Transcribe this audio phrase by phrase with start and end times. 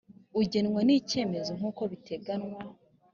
[0.41, 2.61] ugenwa n icyemezo nk uko biteganywa